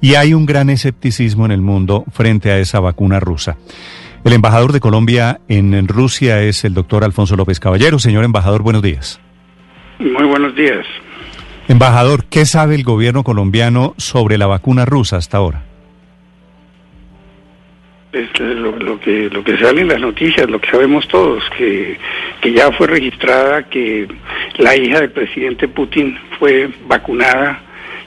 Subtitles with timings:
[0.00, 3.56] Y hay un gran escepticismo en el mundo frente a esa vacuna rusa.
[4.24, 7.98] El embajador de Colombia en Rusia es el doctor Alfonso López Caballero.
[7.98, 9.20] Señor embajador, buenos días.
[9.98, 10.86] Muy buenos días.
[11.68, 15.64] Embajador, ¿qué sabe el gobierno colombiano sobre la vacuna rusa hasta ahora?
[18.12, 21.98] Es lo, lo, que lo que sale en las noticias, lo que sabemos todos, que,
[22.40, 24.08] que ya fue registrada que
[24.56, 27.60] la hija del presidente Putin fue vacunada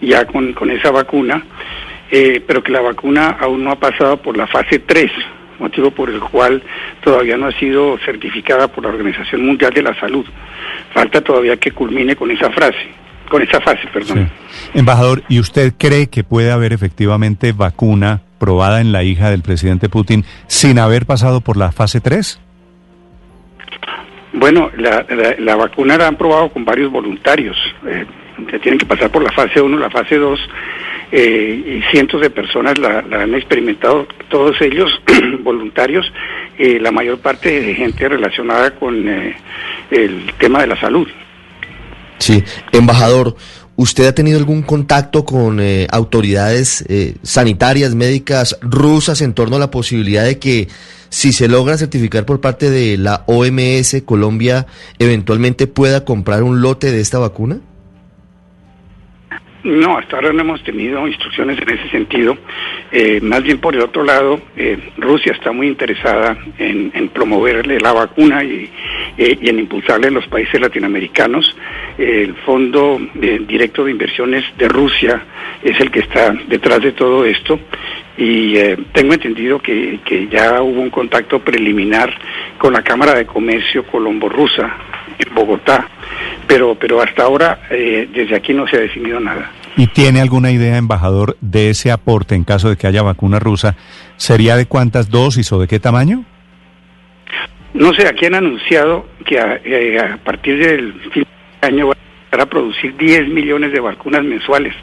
[0.00, 1.44] ya con, con esa vacuna,
[2.10, 5.10] eh, pero que la vacuna aún no ha pasado por la fase 3,
[5.58, 6.62] motivo por el cual
[7.02, 10.24] todavía no ha sido certificada por la Organización Mundial de la Salud.
[10.94, 12.88] Falta todavía que culmine con esa frase,
[13.28, 14.30] con esa fase, perdón.
[14.48, 14.70] Sí.
[14.78, 19.88] Embajador, ¿y usted cree que puede haber efectivamente vacuna probada en la hija del presidente
[19.88, 22.40] Putin sin haber pasado por la fase 3?
[24.32, 27.56] Bueno, la, la, la vacuna la han probado con varios voluntarios.
[27.86, 28.06] Eh,
[28.46, 30.40] que tienen que pasar por la fase 1, la fase 2,
[31.10, 34.90] eh, y cientos de personas la, han experimentado, todos ellos
[35.40, 36.10] voluntarios,
[36.58, 39.36] la mayor parte de gente relacionada con eh,
[39.90, 41.06] el tema de la salud.
[42.18, 43.36] Sí, embajador,
[43.76, 46.84] ¿usted ha tenido algún contacto con eh, autoridades
[47.22, 50.68] sanitarias, médicas rusas en torno a la posibilidad de que
[51.10, 54.66] si se logra certificar por parte de la OMS, Colombia
[54.98, 57.60] eventualmente pueda comprar un lote de esta vacuna?
[59.64, 62.38] No, hasta ahora no hemos tenido instrucciones en ese sentido.
[62.92, 67.80] Eh, más bien por el otro lado, eh, Rusia está muy interesada en, en promoverle
[67.80, 68.70] la vacuna y,
[69.16, 71.56] eh, y, en impulsarle en los países latinoamericanos.
[71.98, 75.20] El Fondo Directo de Inversiones de Rusia
[75.62, 77.58] es el que está detrás de todo esto
[78.16, 78.54] y
[78.92, 82.12] tengo entendido que, que ya hubo un contacto preliminar
[82.58, 84.76] con la Cámara de Comercio Colombo-Rusa
[85.18, 85.88] en Bogotá,
[86.46, 89.50] pero, pero hasta ahora eh, desde aquí no se ha definido nada.
[89.76, 93.76] ¿Y tiene alguna idea, embajador, de ese aporte en caso de que haya vacuna rusa?
[94.16, 96.24] ¿Sería de cuántas dosis o de qué tamaño?
[97.74, 101.24] No sé, aquí han anunciado que a, eh, a partir del fin
[101.60, 104.74] año van a producir 10 millones de vacunas mensuales.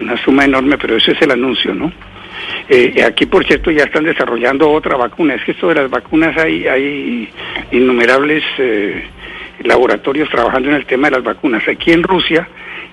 [0.00, 1.92] Una suma enorme, pero ese es el anuncio, ¿no?
[2.68, 5.34] Eh, aquí, por cierto, ya están desarrollando otra vacuna.
[5.34, 7.28] Es que esto de las vacunas hay, hay
[7.70, 9.04] innumerables eh,
[9.62, 11.66] laboratorios trabajando en el tema de las vacunas.
[11.68, 12.48] Aquí en Rusia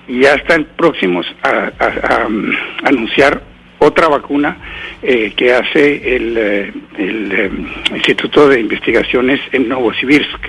[0.06, 2.28] ya están próximos a, a
[2.84, 3.42] anunciar
[3.82, 4.56] otra vacuna
[5.02, 7.50] eh, que hace el, eh, eh,
[7.94, 10.40] Instituto de Investigaciones en Novosibirsk.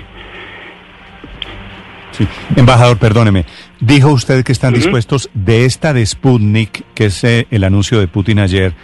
[2.16, 2.26] Sí.
[2.56, 3.44] Embajador, perdóneme.
[3.80, 4.82] Dijo usted que están uh -huh.
[4.82, 8.74] dispuestos de esta de Sputnik, que es eh, el anuncio de Putin ayer.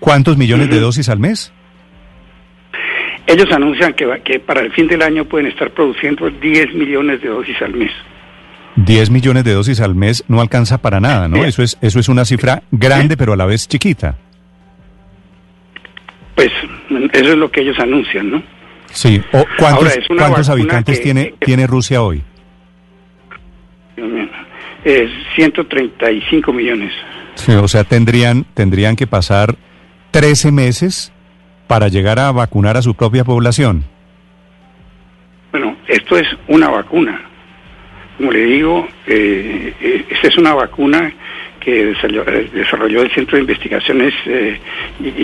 [0.00, 0.74] ¿Cuántos millones uh -huh.
[0.74, 1.52] de dosis al mes?
[3.26, 7.28] Ellos anuncian que, que para el fin del año pueden estar produciendo 10 millones de
[7.28, 7.90] dosis al mes.
[8.76, 11.44] 10 millones de dosis al mes no alcanza para nada, ¿no?
[11.44, 14.16] Eso es, eso es una cifra grande, pero a la vez chiquita.
[16.34, 16.50] Pues
[17.12, 18.42] eso es lo que ellos anuncian, ¿no?
[18.90, 19.22] Sí.
[19.32, 22.22] O, ¿Cuántos, ¿cuántos habitantes que, tiene, que, tiene Rusia hoy?
[24.84, 26.92] Eh, 135 millones.
[27.34, 29.56] Sí, o sea, tendrían, tendrían que pasar
[30.10, 31.12] 13 meses
[31.66, 33.84] para llegar a vacunar a su propia población.
[35.50, 37.32] Bueno, esto es una vacuna
[38.22, 41.12] como le digo, eh, eh, esta es una vacuna
[41.58, 41.94] que
[42.52, 44.60] desarrolló, el Centro de Investigaciones eh,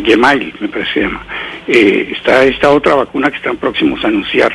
[0.04, 1.22] Gemail, me parece que se llama.
[1.66, 4.52] Eh, está esta otra vacuna que están próximos a anunciar.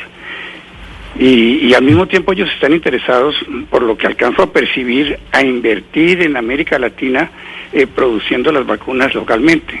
[1.18, 3.36] Y, y, al mismo tiempo ellos están interesados,
[3.70, 7.30] por lo que alcanzo a percibir, a invertir en América Latina
[7.72, 9.80] eh, produciendo las vacunas localmente.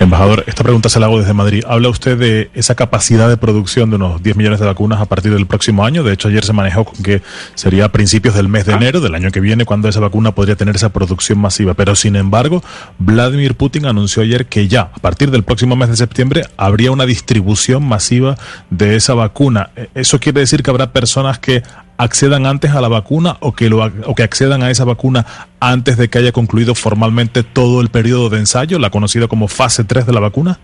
[0.00, 1.62] Embajador, esta pregunta se la hago desde Madrid.
[1.66, 5.32] Habla usted de esa capacidad de producción de unos 10 millones de vacunas a partir
[5.32, 6.02] del próximo año.
[6.02, 7.22] De hecho, ayer se manejó con que
[7.54, 10.56] sería a principios del mes de enero del año que viene cuando esa vacuna podría
[10.56, 11.74] tener esa producción masiva.
[11.74, 12.62] Pero, sin embargo,
[12.98, 17.06] Vladimir Putin anunció ayer que ya, a partir del próximo mes de septiembre, habría una
[17.06, 18.36] distribución masiva
[18.70, 19.70] de esa vacuna.
[19.94, 21.62] ¿Eso quiere decir que habrá personas que
[21.96, 25.24] accedan antes a la vacuna o que, lo, o que accedan a esa vacuna
[25.60, 29.84] antes de que haya concluido formalmente todo el periodo de ensayo, la conocida como fase
[29.84, 30.58] 3 de la vacuna?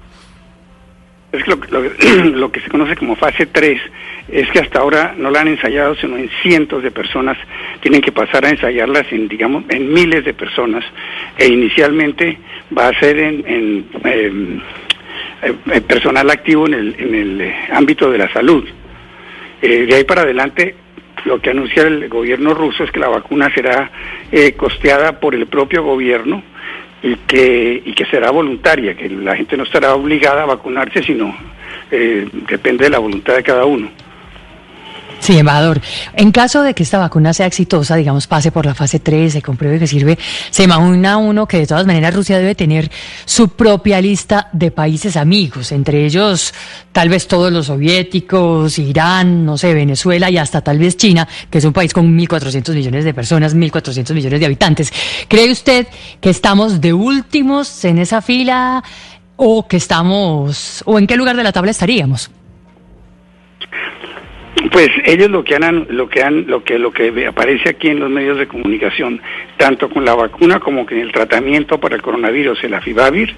[1.32, 3.80] Es que lo, lo- lo que se conoce como fase 3
[4.28, 7.36] es que hasta ahora no la han ensayado sino en cientos de personas,
[7.80, 10.84] tienen que pasar a ensayarlas en, digamos, en miles de personas
[11.36, 12.38] e inicialmente
[12.76, 14.60] va a ser en, en, em,
[15.42, 18.64] eh, personal activo en el, en el eh, ámbito de la salud.
[19.62, 20.74] Eh, de ahí para adelante,
[21.24, 23.90] lo que anuncia el gobierno ruso es que la vacuna será
[24.30, 26.42] eh, costeada por el propio gobierno
[27.02, 31.34] y que, y que será voluntaria, que la gente no estará obligada a vacunarse, sino
[31.90, 33.90] eh, depende de la voluntad de cada uno.
[35.20, 35.82] Sí, embajador.
[36.14, 39.42] En caso de que esta vacuna sea exitosa, digamos, pase por la fase 3, se
[39.42, 40.18] compruebe que sirve,
[40.50, 42.90] se imagina uno que de todas maneras Rusia debe tener
[43.26, 46.54] su propia lista de países amigos, entre ellos
[46.90, 51.58] tal vez todos los soviéticos, Irán, no sé, Venezuela y hasta tal vez China, que
[51.58, 54.90] es un país con 1.400 millones de personas, 1.400 millones de habitantes.
[55.28, 55.86] ¿Cree usted
[56.18, 58.82] que estamos de últimos en esa fila
[59.36, 62.30] o que estamos, o en qué lugar de la tabla estaríamos?
[64.70, 67.98] Pues ellos lo que han lo que han lo que lo que aparece aquí en
[68.00, 69.20] los medios de comunicación,
[69.56, 73.34] tanto con la vacuna como con el tratamiento para el coronavirus, el afibavir,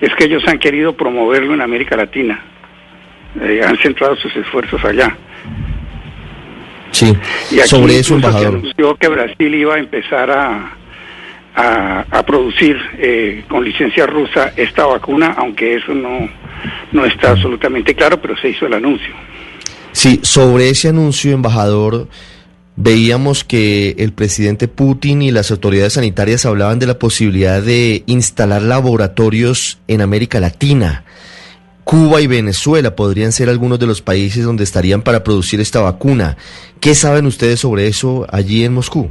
[0.00, 2.42] es que ellos han querido promoverlo en América Latina.
[3.40, 5.16] Eh, han centrado sus esfuerzos allá.
[6.90, 7.12] Sí,
[7.50, 8.54] Y aquí sobre eso, incluso se embajador.
[8.58, 10.76] anunció que Brasil iba a empezar a,
[11.56, 16.28] a, a producir eh, con licencia rusa esta vacuna, aunque eso no,
[16.92, 19.12] no está absolutamente claro, pero se hizo el anuncio.
[19.94, 22.08] Sí, sobre ese anuncio, embajador,
[22.74, 28.62] veíamos que el presidente Putin y las autoridades sanitarias hablaban de la posibilidad de instalar
[28.62, 31.04] laboratorios en América Latina.
[31.84, 36.36] Cuba y Venezuela podrían ser algunos de los países donde estarían para producir esta vacuna.
[36.80, 39.08] ¿Qué saben ustedes sobre eso allí en Moscú?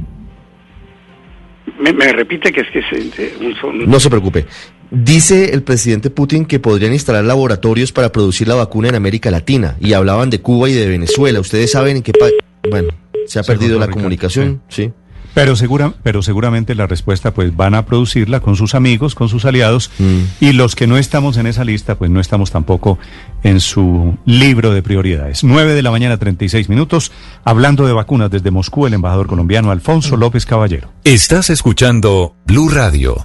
[1.80, 4.44] Me, me repite que es que es eh, un No se preocupe.
[4.90, 9.76] Dice el presidente Putin que podrían instalar laboratorios para producir la vacuna en América Latina
[9.80, 11.40] y hablaban de Cuba y de Venezuela.
[11.40, 12.34] ¿Ustedes saben en qué país?
[12.70, 12.88] Bueno,
[13.26, 14.92] se ha Se perdido la Ricardo, comunicación, sí.
[15.34, 19.44] Pero, segura, pero seguramente la respuesta pues van a producirla con sus amigos, con sus
[19.44, 20.18] aliados Mm.
[20.38, 23.00] y los que no estamos en esa lista pues no estamos tampoco
[23.42, 25.42] en su libro de prioridades.
[25.42, 27.10] 9 de la mañana 36 minutos,
[27.42, 30.92] hablando de vacunas desde Moscú, el embajador colombiano Alfonso López Caballero.
[31.02, 33.24] Estás escuchando Blue Radio.